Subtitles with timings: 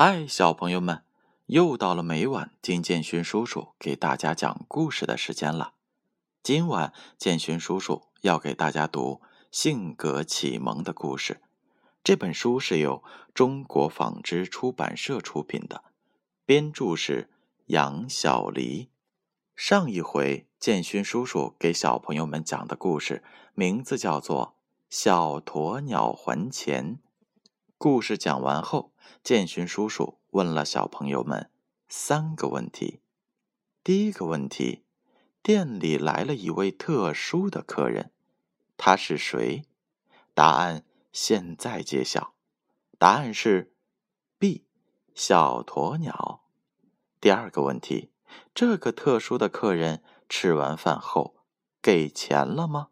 [0.00, 1.02] 嗨，小朋友们，
[1.46, 5.72] 又到了每晚金建勋叔叔给大家讲故事的时间了。
[6.40, 11.40] 今晚建勋叔叔要给大家读《性格启蒙》的故事。
[12.04, 13.02] 这本书是由
[13.34, 15.82] 中国纺织出版社出品的，
[16.46, 17.28] 编著是
[17.66, 18.90] 杨小黎。
[19.56, 24.54] 上一回建勋叔叔给小朋友们讲的故事名字叫做
[24.88, 27.00] 《小鸵鸟还钱》。
[27.78, 28.92] 故事讲完后。
[29.22, 31.50] 建勋叔叔问了小朋友们
[31.88, 33.00] 三个问题。
[33.84, 34.84] 第一个问题：
[35.42, 38.12] 店里来了一位特殊的客人，
[38.76, 39.64] 他是谁？
[40.34, 42.34] 答案现在揭晓。
[42.98, 43.74] 答案是
[44.38, 44.64] B，
[45.14, 46.44] 小鸵鸟。
[47.20, 48.10] 第二个问题：
[48.54, 51.36] 这个特殊的客人吃完饭后
[51.82, 52.88] 给钱了吗？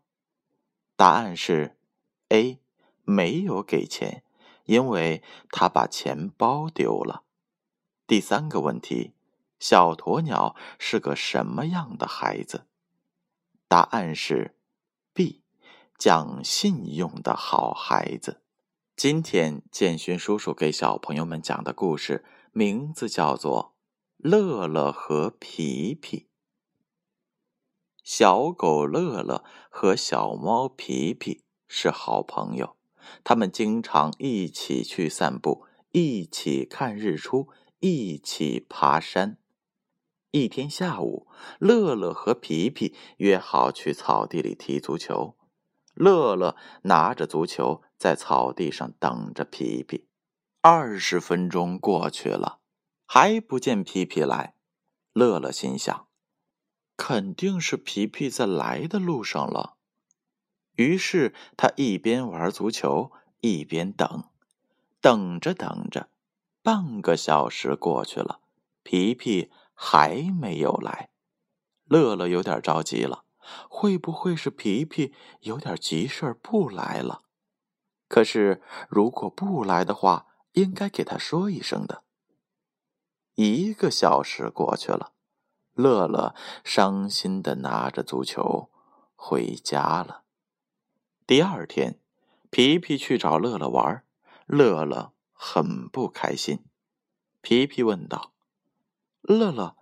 [0.97, 1.77] 答案是
[2.29, 2.61] A，
[3.05, 4.25] 没有给钱。
[4.67, 7.25] 因为他把钱包丢了。
[8.07, 9.15] 第三个问题：
[9.59, 12.67] 小鸵鸟是个什么样的孩子？
[13.67, 14.57] 答案是
[15.13, 15.43] B，
[15.99, 18.43] 讲信用的好孩子。
[18.95, 23.75] 今天建勋叔叔给小朋友们讲的故事名字叫做
[24.29, 26.19] 《乐乐和皮皮》。
[28.03, 32.77] 小狗乐乐和小猫皮皮是好朋友。
[33.25, 37.49] 他们经常一起去散步，一起看日出，
[37.81, 39.39] 一起爬山。
[40.33, 41.27] 一天下午，
[41.59, 45.37] 乐乐和皮皮约好去草地里踢足球。
[45.95, 50.09] 乐乐拿着足球在草地上等着皮皮。
[50.61, 52.59] 二十分钟过去了，
[53.07, 54.57] 还不见皮皮来。
[55.15, 56.09] 乐乐心想，
[56.99, 59.76] 肯定是皮皮在来的路上了。
[60.77, 64.25] 于是他一边玩足球一边等，
[65.01, 66.09] 等着等着，
[66.63, 68.41] 半个小时过去了，
[68.83, 71.11] 皮皮还没有来。
[71.85, 73.25] 乐乐有点着急了，
[73.69, 77.23] 会不会是皮皮有点急事不来了？
[78.09, 82.03] 可是如果不来的话，应该给他说一声的。
[83.35, 85.13] 一个小时过去了，
[85.75, 86.35] 乐乐
[86.65, 88.71] 伤心的拿着足球
[89.15, 90.26] 回家了。
[91.27, 91.99] 第二天，
[92.51, 94.05] 皮皮去找乐乐玩，
[94.47, 96.61] 乐乐很不开心。
[97.41, 98.33] 皮皮问道
[99.23, 99.77] ：“乐乐，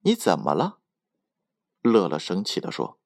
[0.00, 0.78] 你怎么了？”
[1.82, 2.98] 乐乐生气的说：“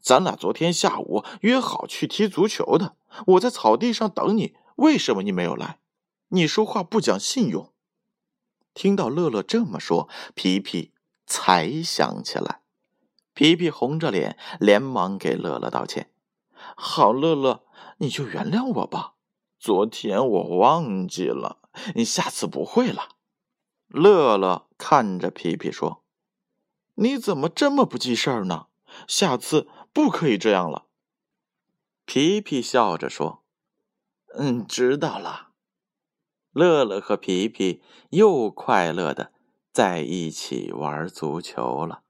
[0.00, 5.78] 咱俩昨天下午约好去踢足球的，我在草地上等你，为什么你没有来？
[6.28, 7.70] 你说话不讲信用。”
[8.72, 10.94] 听到乐乐这么说，皮皮
[11.26, 12.62] 才想起来。
[13.34, 16.09] 皮皮红着脸，连忙给乐乐道歉。
[16.76, 17.64] 好，乐乐，
[17.98, 19.14] 你就原谅我吧。
[19.58, 21.58] 昨天我忘记了，
[21.94, 23.16] 你下次不会了。
[23.88, 26.02] 乐乐看着皮皮说
[26.94, 28.68] ：“你怎么这么不记事儿呢？
[29.06, 30.86] 下次不可以这样了。”
[32.06, 33.42] 皮皮笑着说
[34.34, 35.48] ：“嗯，知道了。”
[36.52, 39.32] 乐乐和皮皮又快乐的
[39.72, 42.02] 在一起玩足球了。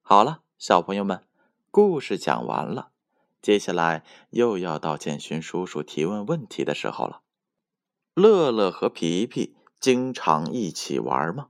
[0.00, 1.26] 好了，小朋友们，
[1.70, 2.92] 故事讲完了。
[3.42, 7.22] 接下来又要到建勋叔叔提问问题的时候了。
[8.14, 11.48] 乐乐和皮皮经常一起玩吗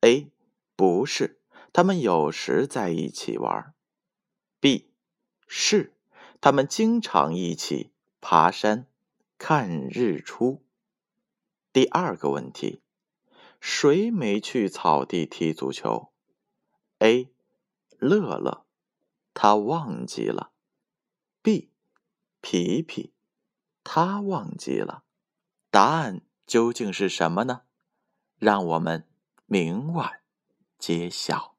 [0.00, 0.32] ？A.
[0.74, 1.40] 不是，
[1.72, 3.74] 他们有时在一起玩。
[4.58, 4.90] B.
[5.46, 5.94] 是，
[6.40, 8.88] 他们经常一起爬山、
[9.38, 10.64] 看日出。
[11.72, 12.80] 第二个问题，
[13.60, 16.08] 谁没去草地踢足球
[16.98, 17.28] ？A.
[17.98, 18.64] 乐乐，
[19.32, 20.50] 他忘记了。
[21.44, 21.70] B，
[22.40, 23.12] 皮皮，
[23.82, 25.04] 他忘记了，
[25.70, 27.64] 答案究竟是什么呢？
[28.38, 29.06] 让我们
[29.44, 30.22] 明晚
[30.78, 31.53] 揭晓。